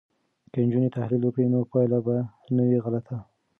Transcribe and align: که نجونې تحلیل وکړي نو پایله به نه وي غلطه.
که 0.51 0.57
نجونې 0.65 0.89
تحلیل 0.97 1.21
وکړي 1.23 1.45
نو 1.53 1.59
پایله 1.71 1.99
به 2.05 2.15
نه 2.55 2.63
وي 2.67 2.77
غلطه. 2.85 3.17